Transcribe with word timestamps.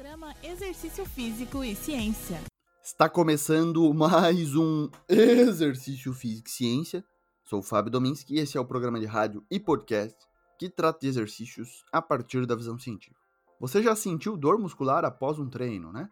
Programa 0.00 0.34
Exercício 0.42 1.04
Físico 1.04 1.62
e 1.62 1.76
Ciência. 1.76 2.40
Está 2.82 3.06
começando 3.06 3.92
mais 3.92 4.56
um 4.56 4.88
Exercício 5.06 6.14
Físico 6.14 6.48
e 6.48 6.50
Ciência. 6.50 7.04
Sou 7.44 7.58
o 7.58 7.62
Fábio 7.62 7.92
Dominski 7.92 8.34
e 8.34 8.38
esse 8.38 8.56
é 8.56 8.60
o 8.60 8.64
programa 8.64 8.98
de 8.98 9.04
rádio 9.04 9.44
e 9.50 9.60
podcast 9.60 10.16
que 10.58 10.70
trata 10.70 11.00
de 11.00 11.08
exercícios 11.08 11.84
a 11.92 12.00
partir 12.00 12.46
da 12.46 12.56
visão 12.56 12.78
científica. 12.78 13.20
Você 13.60 13.82
já 13.82 13.94
sentiu 13.94 14.38
dor 14.38 14.58
muscular 14.58 15.04
após 15.04 15.38
um 15.38 15.50
treino, 15.50 15.92
né? 15.92 16.08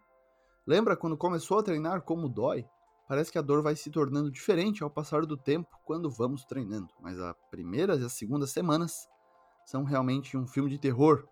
Lembra 0.67 0.95
quando 0.95 1.17
começou 1.17 1.57
a 1.57 1.63
treinar 1.63 2.03
como 2.03 2.29
dói? 2.29 2.67
Parece 3.07 3.31
que 3.31 3.39
a 3.39 3.41
dor 3.41 3.63
vai 3.63 3.75
se 3.75 3.89
tornando 3.89 4.29
diferente 4.29 4.83
ao 4.83 4.91
passar 4.91 5.25
do 5.25 5.35
tempo 5.35 5.67
quando 5.83 6.11
vamos 6.11 6.45
treinando, 6.45 6.93
mas 7.01 7.19
as 7.19 7.35
primeiras 7.49 8.01
e 8.01 8.05
as 8.05 8.13
segundas 8.13 8.51
semanas 8.51 9.07
são 9.65 9.83
realmente 9.83 10.37
um 10.37 10.45
filme 10.45 10.69
de 10.69 10.77
terror 10.77 11.27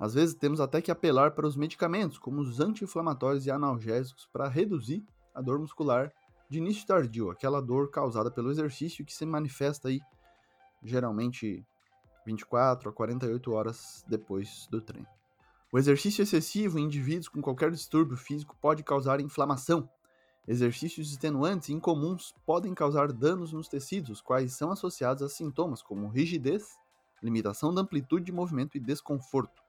às 0.00 0.14
vezes 0.14 0.34
temos 0.34 0.60
até 0.60 0.80
que 0.80 0.90
apelar 0.90 1.32
para 1.32 1.46
os 1.46 1.54
medicamentos, 1.54 2.18
como 2.18 2.40
os 2.40 2.58
anti-inflamatórios 2.58 3.44
e 3.44 3.50
analgésicos, 3.50 4.26
para 4.32 4.48
reduzir 4.48 5.04
a 5.34 5.42
dor 5.42 5.58
muscular 5.58 6.10
de 6.48 6.56
início 6.56 6.86
tardio, 6.86 7.30
aquela 7.30 7.60
dor 7.60 7.90
causada 7.90 8.30
pelo 8.30 8.50
exercício 8.50 9.04
que 9.04 9.12
se 9.12 9.26
manifesta 9.26 9.88
aí 9.88 10.00
geralmente 10.82 11.62
24 12.24 12.88
a 12.88 12.92
48 12.92 13.52
horas 13.52 14.02
depois 14.08 14.66
do 14.70 14.80
treino. 14.80 15.06
O 15.70 15.78
exercício 15.78 16.22
excessivo 16.22 16.78
em 16.78 16.84
indivíduos 16.84 17.28
com 17.28 17.42
qualquer 17.42 17.70
distúrbio 17.70 18.16
físico 18.16 18.56
pode 18.58 18.82
causar 18.82 19.20
inflamação. 19.20 19.88
Exercícios 20.48 21.10
extenuantes 21.10 21.68
e 21.68 21.74
incomuns 21.74 22.34
podem 22.46 22.72
causar 22.72 23.12
danos 23.12 23.52
nos 23.52 23.68
tecidos, 23.68 24.10
os 24.10 24.20
quais 24.22 24.54
são 24.54 24.72
associados 24.72 25.22
a 25.22 25.28
sintomas 25.28 25.82
como 25.82 26.08
rigidez, 26.08 26.78
limitação 27.22 27.72
da 27.72 27.82
amplitude 27.82 28.24
de 28.24 28.32
movimento 28.32 28.76
e 28.78 28.80
desconforto. 28.80 29.62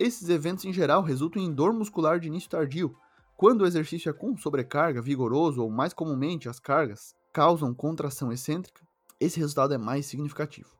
Esses 0.00 0.30
eventos 0.30 0.64
em 0.64 0.72
geral 0.72 1.02
resultam 1.02 1.42
em 1.42 1.52
dor 1.52 1.74
muscular 1.74 2.18
de 2.18 2.26
início 2.26 2.48
tardio. 2.48 2.96
Quando 3.36 3.60
o 3.60 3.66
exercício 3.66 4.08
é 4.08 4.14
com 4.14 4.34
sobrecarga, 4.34 5.02
vigoroso 5.02 5.62
ou 5.62 5.70
mais 5.70 5.92
comumente 5.92 6.48
as 6.48 6.58
cargas 6.58 7.14
causam 7.30 7.74
contração 7.74 8.32
excêntrica, 8.32 8.80
esse 9.20 9.38
resultado 9.38 9.74
é 9.74 9.78
mais 9.78 10.06
significativo. 10.06 10.70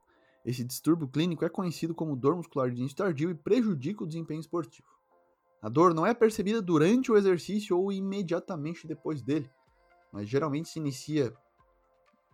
Esse 0.43 0.65
distúrbio 0.65 1.07
clínico 1.07 1.45
é 1.45 1.51
conhecido 1.51 1.95
como 1.95 2.17
dor 2.17 2.35
muscular 2.35 2.71
de 2.71 2.79
início 2.79 2.97
tardio 2.97 3.29
e 3.29 3.35
prejudica 3.35 4.05
o 4.05 4.07
desempenho 4.07 4.41
esportivo. 4.41 4.89
A 5.61 5.69
dor 5.69 5.93
não 5.93 6.07
é 6.07 6.15
percebida 6.15 6.63
durante 6.63 7.13
o 7.13 7.17
exercício 7.19 7.79
ou 7.79 7.93
imediatamente 7.93 8.87
depois 8.87 9.21
dele, 9.21 9.51
mas 10.11 10.31
geralmente 10.31 10.71
se 10.71 10.79
inicia 10.79 11.31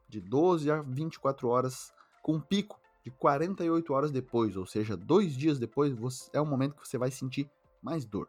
de 0.08 0.20
12 0.20 0.70
a 0.70 0.82
24 0.82 1.48
horas 1.48 1.92
com 2.22 2.40
pico 2.40 2.80
de 3.06 3.10
48 3.12 3.92
horas 3.92 4.10
depois, 4.10 4.56
ou 4.56 4.66
seja, 4.66 4.96
dois 4.96 5.36
dias 5.36 5.60
depois, 5.60 5.94
é 6.32 6.40
o 6.40 6.44
momento 6.44 6.74
que 6.74 6.88
você 6.88 6.98
vai 6.98 7.08
sentir 7.08 7.48
mais 7.80 8.04
dor. 8.04 8.28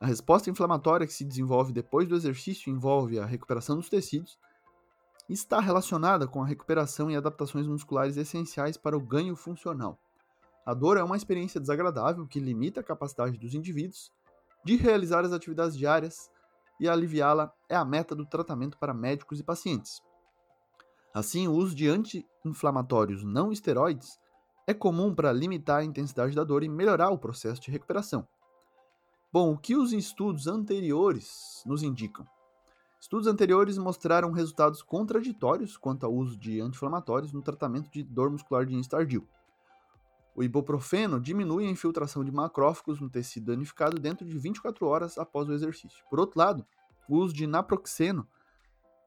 A 0.00 0.06
resposta 0.06 0.48
inflamatória 0.48 1.06
que 1.06 1.12
se 1.12 1.22
desenvolve 1.22 1.70
depois 1.70 2.08
do 2.08 2.16
exercício 2.16 2.72
envolve 2.72 3.18
a 3.18 3.26
recuperação 3.26 3.76
dos 3.76 3.90
tecidos 3.90 4.38
e 5.28 5.34
está 5.34 5.60
relacionada 5.60 6.26
com 6.26 6.42
a 6.42 6.46
recuperação 6.46 7.10
e 7.10 7.16
adaptações 7.16 7.66
musculares 7.66 8.16
essenciais 8.16 8.78
para 8.78 8.96
o 8.96 9.00
ganho 9.00 9.36
funcional. 9.36 9.98
A 10.64 10.72
dor 10.72 10.96
é 10.96 11.02
uma 11.02 11.18
experiência 11.18 11.60
desagradável 11.60 12.26
que 12.26 12.40
limita 12.40 12.80
a 12.80 12.84
capacidade 12.84 13.36
dos 13.36 13.52
indivíduos 13.52 14.10
de 14.64 14.76
realizar 14.76 15.26
as 15.26 15.32
atividades 15.32 15.76
diárias 15.76 16.30
e 16.80 16.88
aliviá-la 16.88 17.52
é 17.68 17.76
a 17.76 17.84
meta 17.84 18.14
do 18.14 18.24
tratamento 18.24 18.78
para 18.78 18.94
médicos 18.94 19.38
e 19.40 19.42
pacientes. 19.42 20.02
Assim, 21.14 21.46
o 21.46 21.52
uso 21.52 21.76
de 21.76 21.88
anti-inflamatórios 21.88 23.22
não 23.22 23.52
esteroides 23.52 24.18
é 24.66 24.74
comum 24.74 25.14
para 25.14 25.32
limitar 25.32 25.80
a 25.80 25.84
intensidade 25.84 26.34
da 26.34 26.42
dor 26.42 26.64
e 26.64 26.68
melhorar 26.68 27.10
o 27.10 27.18
processo 27.18 27.60
de 27.60 27.70
recuperação. 27.70 28.26
Bom, 29.32 29.52
o 29.52 29.56
que 29.56 29.76
os 29.76 29.92
estudos 29.92 30.48
anteriores 30.48 31.62
nos 31.64 31.84
indicam? 31.84 32.26
Estudos 33.00 33.28
anteriores 33.28 33.78
mostraram 33.78 34.32
resultados 34.32 34.82
contraditórios 34.82 35.76
quanto 35.76 36.04
ao 36.04 36.12
uso 36.12 36.36
de 36.36 36.60
anti-inflamatórios 36.60 37.32
no 37.32 37.42
tratamento 37.42 37.88
de 37.92 38.02
dor 38.02 38.28
muscular 38.28 38.66
de 38.66 38.88
tardio. 38.88 39.24
O 40.34 40.42
ibuprofeno 40.42 41.20
diminui 41.20 41.64
a 41.64 41.70
infiltração 41.70 42.24
de 42.24 42.32
macrófagos 42.32 43.00
no 43.00 43.08
tecido 43.08 43.52
danificado 43.52 44.00
dentro 44.00 44.26
de 44.26 44.36
24 44.36 44.84
horas 44.84 45.16
após 45.16 45.48
o 45.48 45.52
exercício. 45.52 46.04
Por 46.10 46.18
outro 46.18 46.40
lado, 46.40 46.66
o 47.08 47.18
uso 47.18 47.32
de 47.32 47.46
naproxeno 47.46 48.26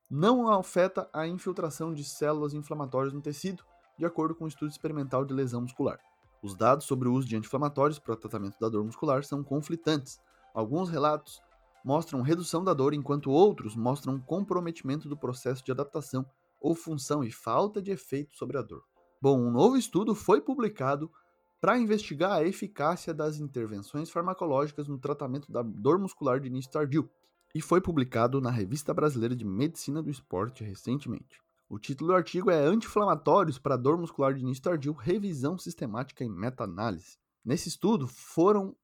não 0.09 0.49
afeta 0.49 1.09
a 1.11 1.27
infiltração 1.27 1.93
de 1.93 2.03
células 2.03 2.53
inflamatórias 2.53 3.13
no 3.13 3.21
tecido, 3.21 3.63
de 3.97 4.05
acordo 4.05 4.35
com 4.35 4.45
um 4.45 4.47
estudo 4.47 4.69
experimental 4.69 5.25
de 5.25 5.33
lesão 5.33 5.61
muscular. 5.61 5.99
Os 6.41 6.55
dados 6.55 6.85
sobre 6.85 7.07
o 7.07 7.13
uso 7.13 7.27
de 7.27 7.35
anti-inflamatórios 7.35 7.99
para 7.99 8.13
o 8.13 8.17
tratamento 8.17 8.57
da 8.59 8.69
dor 8.69 8.83
muscular 8.85 9.23
são 9.23 9.43
conflitantes. 9.43 10.19
Alguns 10.53 10.89
relatos 10.89 11.41
mostram 11.83 12.21
redução 12.21 12.63
da 12.63 12.73
dor, 12.73 12.93
enquanto 12.93 13.31
outros 13.31 13.75
mostram 13.75 14.19
comprometimento 14.19 15.09
do 15.09 15.17
processo 15.17 15.63
de 15.63 15.71
adaptação 15.71 16.25
ou 16.59 16.75
função 16.75 17.23
e 17.23 17.31
falta 17.31 17.81
de 17.81 17.91
efeito 17.91 18.35
sobre 18.35 18.57
a 18.57 18.61
dor. 18.61 18.83
Bom, 19.21 19.39
um 19.39 19.51
novo 19.51 19.77
estudo 19.77 20.13
foi 20.13 20.41
publicado 20.41 21.11
para 21.59 21.77
investigar 21.77 22.33
a 22.33 22.43
eficácia 22.43 23.13
das 23.13 23.39
intervenções 23.39 24.09
farmacológicas 24.11 24.87
no 24.87 24.99
tratamento 24.99 25.51
da 25.51 25.63
dor 25.63 25.97
muscular 25.97 26.39
de 26.39 26.47
início 26.47 26.71
tardio, 26.71 27.09
e 27.57 27.61
foi 27.61 27.81
publicado 27.81 28.39
na 28.39 28.51
Revista 28.51 28.93
Brasileira 28.93 29.35
de 29.35 29.43
Medicina 29.43 30.03
do 30.03 30.11
Esporte 30.11 30.63
recentemente. 30.63 31.41
O 31.67 31.79
título 31.79 32.11
do 32.11 32.15
artigo 32.15 32.51
é 32.51 32.59
Anti-inflamatórios 32.59 33.57
para 33.57 33.75
dor 33.75 33.97
muscular 33.97 34.31
de 34.31 34.41
início 34.41 34.61
tardio, 34.61 34.93
revisão 34.93 35.57
sistemática 35.57 36.23
e 36.23 36.29
meta-análise. 36.29 37.17
Nesse 37.43 37.67
estudo 37.67 38.07
foram 38.07 38.75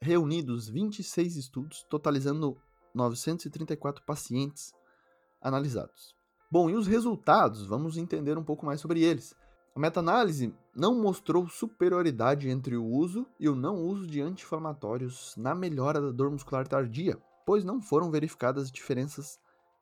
reunidos 0.00 0.70
26 0.70 1.36
estudos, 1.36 1.84
totalizando 1.90 2.56
934 2.94 4.02
pacientes 4.06 4.72
analisados. 5.38 6.14
Bom, 6.50 6.70
e 6.70 6.76
os 6.76 6.86
resultados? 6.86 7.66
Vamos 7.66 7.98
entender 7.98 8.38
um 8.38 8.44
pouco 8.44 8.64
mais 8.64 8.80
sobre 8.80 9.02
eles. 9.02 9.36
A 9.76 9.78
meta-análise 9.78 10.50
não 10.74 10.98
mostrou 10.98 11.46
superioridade 11.46 12.48
entre 12.48 12.74
o 12.74 12.86
uso 12.86 13.26
e 13.38 13.50
o 13.50 13.54
não 13.54 13.84
uso 13.84 14.06
de 14.06 14.22
anti-inflamatórios 14.22 15.34
na 15.36 15.54
melhora 15.54 16.00
da 16.00 16.10
dor 16.10 16.30
muscular 16.30 16.66
tardia, 16.66 17.18
pois 17.44 17.64
não 17.64 17.80
foram 17.80 18.10
verificadas 18.10 18.70
diferenças 18.70 19.38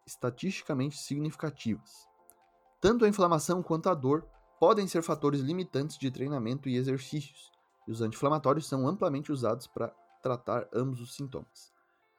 estatisticamente 0.07 0.99
significativas. 0.99 2.09
Tanto 2.81 3.05
a 3.05 3.09
inflamação 3.09 3.63
quanto 3.63 3.89
a 3.89 3.95
dor 3.95 4.27
podem 4.59 4.87
ser 4.87 5.03
fatores 5.03 5.41
limitantes 5.41 5.99
de 5.99 6.11
treinamento 6.11 6.69
e 6.69 6.77
exercícios, 6.77 7.51
e 7.87 7.93
os 7.93 8.01
anti-inflamatórios 8.01 8.67
são 8.67 8.87
amplamente 8.87 9.33
usados 9.33 9.67
para 9.67 9.89
tratar 10.23 10.69
ambos 10.73 11.01
os 11.01 11.15
sintomas. 11.15 11.73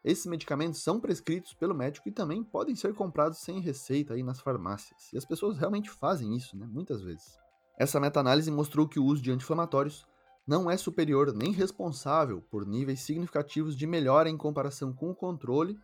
Esses 0.03 0.25
medicamentos 0.25 0.83
são 0.83 0.99
prescritos 0.99 1.53
pelo 1.53 1.73
médico 1.73 2.09
e 2.09 2.11
também 2.11 2.43
podem 2.43 2.75
ser 2.75 2.93
comprados 2.93 3.39
sem 3.39 3.61
receita 3.61 4.13
aí 4.13 4.21
nas 4.21 4.41
farmácias. 4.41 5.11
E 5.13 5.17
as 5.17 5.23
pessoas 5.23 5.57
realmente 5.57 5.89
fazem 5.89 6.35
isso, 6.35 6.57
né? 6.57 6.67
Muitas 6.69 7.01
vezes. 7.01 7.37
Essa 7.79 7.99
meta-análise 7.99 8.51
mostrou 8.51 8.87
que 8.87 8.99
o 8.99 9.05
uso 9.05 9.21
de 9.21 9.31
anti-inflamatórios 9.31 10.05
não 10.45 10.69
é 10.69 10.75
superior 10.75 11.33
nem 11.33 11.51
responsável 11.51 12.41
por 12.49 12.65
níveis 12.65 13.01
significativos 13.01 13.75
de 13.75 13.87
melhora 13.87 14.29
em 14.29 14.37
comparação 14.37 14.91
com 14.93 15.09
o 15.09 15.15
controle 15.15 15.79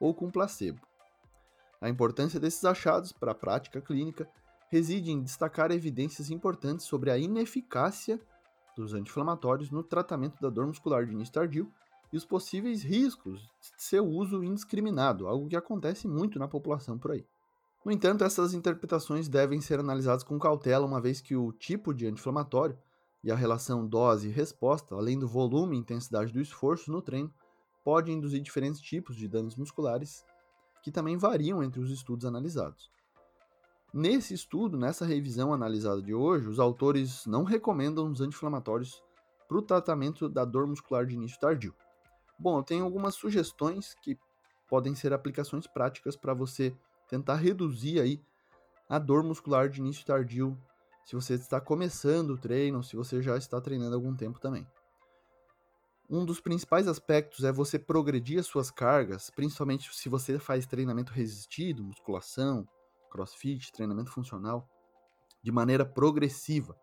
ou 0.00 0.14
com 0.14 0.26
o 0.26 0.32
placebo. 0.32 0.80
A 1.80 1.88
importância 1.88 2.40
desses 2.40 2.64
achados 2.64 3.12
para 3.12 3.32
a 3.32 3.34
prática 3.34 3.80
clínica 3.80 4.28
reside 4.70 5.10
em 5.10 5.22
destacar 5.22 5.70
evidências 5.70 6.30
importantes 6.30 6.86
sobre 6.86 7.10
a 7.10 7.18
ineficácia 7.18 8.20
dos 8.76 8.94
anti-inflamatórios 8.94 9.70
no 9.70 9.82
tratamento 9.82 10.40
da 10.40 10.48
dor 10.48 10.66
muscular 10.66 11.04
de 11.04 11.12
início 11.12 11.34
tardio 11.34 11.72
e 12.12 12.16
os 12.16 12.24
possíveis 12.24 12.82
riscos 12.82 13.40
de 13.60 13.82
seu 13.82 14.06
uso 14.06 14.42
indiscriminado, 14.42 15.26
algo 15.26 15.48
que 15.48 15.56
acontece 15.56 16.08
muito 16.08 16.38
na 16.38 16.48
população 16.48 16.98
por 16.98 17.12
aí. 17.12 17.26
No 17.84 17.92
entanto, 17.92 18.24
essas 18.24 18.54
interpretações 18.54 19.28
devem 19.28 19.60
ser 19.60 19.78
analisadas 19.78 20.24
com 20.24 20.38
cautela, 20.38 20.86
uma 20.86 21.00
vez 21.00 21.20
que 21.20 21.36
o 21.36 21.52
tipo 21.52 21.94
de 21.94 22.06
anti-inflamatório 22.06 22.78
e 23.22 23.30
a 23.30 23.36
relação 23.36 23.86
dose-resposta, 23.86 24.94
além 24.94 25.18
do 25.18 25.26
volume 25.26 25.76
e 25.76 25.80
intensidade 25.80 26.32
do 26.32 26.40
esforço 26.40 26.90
no 26.92 27.02
treino, 27.02 27.32
pode 27.84 28.12
induzir 28.12 28.40
diferentes 28.40 28.80
tipos 28.80 29.16
de 29.16 29.26
danos 29.26 29.56
musculares 29.56 30.24
que 30.82 30.90
também 30.90 31.16
variam 31.16 31.62
entre 31.62 31.80
os 31.80 31.90
estudos 31.90 32.24
analisados. 32.24 32.90
Nesse 33.92 34.34
estudo, 34.34 34.76
nessa 34.76 35.06
revisão 35.06 35.52
analisada 35.52 36.02
de 36.02 36.12
hoje, 36.12 36.46
os 36.46 36.60
autores 36.60 37.24
não 37.26 37.44
recomendam 37.44 38.10
os 38.10 38.20
anti-inflamatórios 38.20 39.02
para 39.48 39.56
o 39.56 39.62
tratamento 39.62 40.28
da 40.28 40.44
dor 40.44 40.66
muscular 40.66 41.06
de 41.06 41.14
início 41.14 41.40
tardio. 41.40 41.74
Bom, 42.38 42.58
eu 42.58 42.62
tenho 42.62 42.84
algumas 42.84 43.14
sugestões 43.14 43.94
que 44.02 44.18
podem 44.68 44.94
ser 44.94 45.12
aplicações 45.12 45.66
práticas 45.66 46.14
para 46.14 46.34
você 46.34 46.76
tentar 47.08 47.36
reduzir 47.36 47.98
aí 47.98 48.22
a 48.88 48.98
dor 48.98 49.24
muscular 49.24 49.68
de 49.68 49.80
início 49.80 50.04
tardio 50.04 50.56
se 51.08 51.14
você 51.14 51.32
está 51.36 51.58
começando 51.58 52.32
o 52.32 52.36
treino, 52.36 52.84
se 52.84 52.94
você 52.94 53.22
já 53.22 53.34
está 53.34 53.58
treinando 53.58 53.94
há 53.94 53.96
algum 53.96 54.14
tempo 54.14 54.38
também. 54.38 54.66
Um 56.06 56.22
dos 56.22 56.38
principais 56.38 56.86
aspectos 56.86 57.44
é 57.44 57.50
você 57.50 57.78
progredir 57.78 58.38
as 58.38 58.44
suas 58.46 58.70
cargas, 58.70 59.30
principalmente 59.30 59.90
se 59.96 60.06
você 60.06 60.38
faz 60.38 60.66
treinamento 60.66 61.10
resistido, 61.10 61.82
musculação, 61.82 62.68
crossfit, 63.10 63.72
treinamento 63.72 64.10
funcional, 64.10 64.68
de 65.42 65.50
maneira 65.50 65.82
progressiva. 65.82 66.78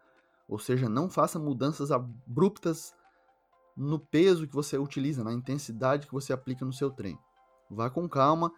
Ou 0.48 0.58
seja, 0.58 0.90
não 0.90 1.08
faça 1.08 1.38
mudanças 1.38 1.92
abruptas 1.92 2.96
no 3.78 4.00
peso 4.00 4.48
que 4.48 4.56
você 4.56 4.76
utiliza, 4.76 5.24
na 5.24 5.34
intensidade 5.34 6.08
que 6.08 6.14
você 6.14 6.34
aplica 6.34 6.66
no 6.66 6.74
seu 6.74 6.90
treino. 6.90 7.22
Vá 7.70 7.92
com 7.92 8.10
calma 8.10 8.52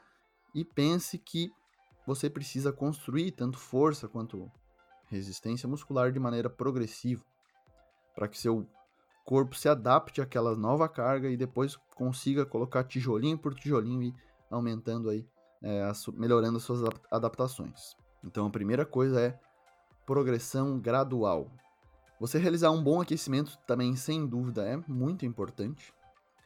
e 0.56 0.64
pense 0.64 1.18
que 1.18 1.52
você 2.06 2.30
precisa 2.30 2.72
construir 2.72 3.32
tanto 3.32 3.58
força 3.58 4.08
quanto 4.08 4.50
resistência 5.08 5.68
muscular 5.68 6.12
de 6.12 6.20
maneira 6.20 6.50
progressiva, 6.50 7.24
para 8.16 8.28
que 8.28 8.38
seu 8.38 8.68
corpo 9.26 9.56
se 9.56 9.68
adapte 9.68 10.22
àquela 10.22 10.56
nova 10.56 10.88
carga 10.88 11.30
e 11.30 11.36
depois 11.36 11.76
consiga 11.96 12.46
colocar 12.46 12.84
tijolinho 12.84 13.38
por 13.38 13.54
tijolinho 13.54 14.04
e 14.04 14.14
aumentando 14.50 15.10
aí, 15.10 15.26
é, 15.62 15.92
melhorando 16.14 16.58
as 16.58 16.64
suas 16.64 16.82
adaptações. 17.12 17.96
Então 18.24 18.46
a 18.46 18.50
primeira 18.50 18.86
coisa 18.86 19.20
é 19.20 19.40
progressão 20.06 20.80
gradual. 20.80 21.52
Você 22.20 22.40
realizar 22.40 22.72
um 22.72 22.82
bom 22.82 23.02
aquecimento 23.02 23.58
também, 23.68 23.96
sem 23.96 24.26
dúvida, 24.26 24.64
é 24.64 24.78
muito 24.88 25.26
importante. 25.26 25.94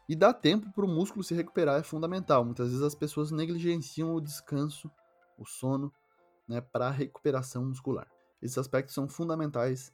E 0.09 0.15
dar 0.15 0.33
tempo 0.33 0.69
para 0.73 0.83
o 0.83 0.87
músculo 0.87 1.23
se 1.23 1.33
recuperar 1.33 1.79
é 1.79 1.83
fundamental. 1.83 2.43
Muitas 2.43 2.69
vezes 2.69 2.83
as 2.83 2.95
pessoas 2.95 3.31
negligenciam 3.31 4.13
o 4.13 4.19
descanso, 4.19 4.91
o 5.37 5.45
sono, 5.45 5.93
né, 6.47 6.59
para 6.59 6.87
a 6.87 6.91
recuperação 6.91 7.63
muscular. 7.63 8.07
Esses 8.41 8.57
aspectos 8.57 8.93
são 8.95 9.07
fundamentais 9.07 9.93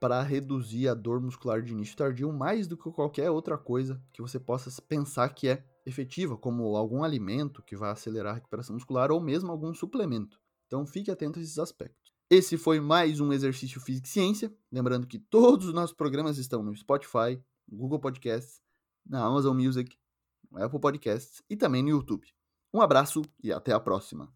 para 0.00 0.22
reduzir 0.22 0.88
a 0.88 0.94
dor 0.94 1.20
muscular 1.20 1.62
de 1.62 1.72
início 1.72 1.96
tardio 1.96 2.32
mais 2.32 2.66
do 2.66 2.76
que 2.76 2.90
qualquer 2.90 3.30
outra 3.30 3.56
coisa 3.56 4.02
que 4.12 4.20
você 4.20 4.38
possa 4.38 4.70
pensar 4.82 5.28
que 5.30 5.48
é 5.48 5.64
efetiva, 5.86 6.36
como 6.36 6.76
algum 6.76 7.02
alimento 7.02 7.62
que 7.62 7.76
vai 7.76 7.90
acelerar 7.90 8.32
a 8.32 8.34
recuperação 8.34 8.74
muscular 8.74 9.10
ou 9.10 9.20
mesmo 9.20 9.50
algum 9.50 9.72
suplemento. 9.72 10.38
Então 10.66 10.86
fique 10.86 11.10
atento 11.10 11.38
a 11.38 11.42
esses 11.42 11.58
aspectos. 11.58 12.12
Esse 12.28 12.58
foi 12.58 12.80
mais 12.80 13.20
um 13.20 13.32
exercício 13.32 13.80
Física 13.80 14.08
e 14.08 14.10
Ciência. 14.10 14.54
Lembrando 14.70 15.06
que 15.06 15.18
todos 15.18 15.68
os 15.68 15.72
nossos 15.72 15.94
programas 15.94 16.38
estão 16.38 16.62
no 16.62 16.76
Spotify, 16.76 17.40
Google 17.68 18.00
Podcasts, 18.00 18.60
na 19.06 19.24
Amazon 19.24 19.56
Music, 19.56 19.96
no 20.50 20.62
Apple 20.62 20.80
Podcasts 20.80 21.42
e 21.48 21.56
também 21.56 21.82
no 21.82 21.90
YouTube. 21.90 22.26
Um 22.74 22.80
abraço 22.80 23.22
e 23.42 23.52
até 23.52 23.72
a 23.72 23.80
próxima. 23.80 24.35